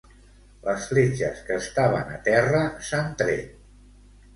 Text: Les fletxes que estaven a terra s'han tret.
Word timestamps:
Les 0.67 0.87
fletxes 0.93 1.45
que 1.51 1.59
estaven 1.67 2.13
a 2.17 2.21
terra 2.31 2.67
s'han 2.91 3.17
tret. 3.25 3.59